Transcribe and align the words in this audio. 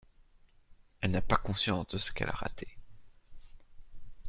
Elle 1.01 1.11
n'a 1.11 1.21
pas 1.21 1.35
conscience 1.37 1.87
de 1.89 1.99
ce 1.99 2.11
qu'elle 2.11 2.29
a 2.29 2.31
raté. 2.31 2.67